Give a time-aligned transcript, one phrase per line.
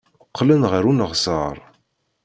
[0.27, 1.57] Qqlen ɣer uneɣsar.